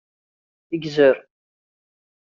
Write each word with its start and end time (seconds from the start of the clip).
Gzer. 0.83 1.17